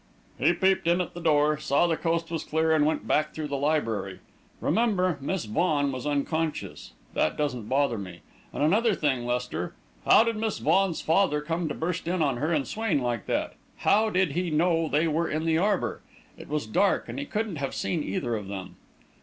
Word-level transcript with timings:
"He 0.39 0.51
peeped 0.51 0.87
in 0.87 0.99
at 0.99 1.13
the 1.13 1.21
door, 1.21 1.59
saw 1.59 1.85
the 1.85 1.95
coast 1.95 2.31
was 2.31 2.43
clear, 2.43 2.71
and 2.73 2.87
went 2.87 3.07
back 3.07 3.35
through 3.35 3.49
the 3.49 3.55
library. 3.55 4.17
Remember, 4.59 5.19
Miss 5.21 5.45
Vaughan 5.45 5.91
was 5.91 6.07
unconscious. 6.07 6.93
That 7.13 7.37
doesn't 7.37 7.69
bother 7.69 7.99
me. 7.99 8.21
And 8.51 8.63
another 8.63 8.95
thing, 8.95 9.27
Lester. 9.27 9.75
How 10.07 10.23
did 10.23 10.37
Miss 10.37 10.57
Vaughan's 10.57 11.01
father 11.01 11.39
come 11.39 11.67
to 11.67 11.75
burst 11.75 12.07
in 12.07 12.23
on 12.23 12.37
her 12.37 12.51
and 12.51 12.67
Swain 12.67 12.97
like 12.99 13.27
that? 13.27 13.53
How 13.77 14.09
did 14.09 14.31
he 14.31 14.49
know 14.49 14.87
they 14.89 15.07
were 15.07 15.29
in 15.29 15.45
the 15.45 15.59
arbour? 15.59 16.01
It 16.35 16.47
was 16.49 16.65
dark 16.65 17.07
and 17.07 17.19
he 17.19 17.25
couldn't 17.25 17.57
have 17.57 17.75
seen 17.75 18.03
either 18.03 18.35
of 18.35 18.47
them." 18.47 18.77